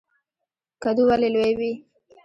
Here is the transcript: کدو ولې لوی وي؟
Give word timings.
کدو 0.83 1.03
ولې 1.09 1.29
لوی 1.35 1.51
وي؟ 1.59 1.71